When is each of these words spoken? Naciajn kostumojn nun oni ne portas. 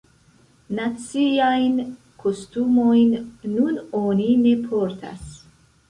Naciajn 0.79 1.77
kostumojn 2.25 3.15
nun 3.55 3.81
oni 4.05 4.31
ne 4.45 4.59
portas. 4.69 5.35